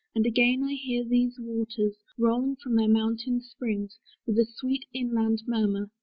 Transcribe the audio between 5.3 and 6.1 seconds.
murmur.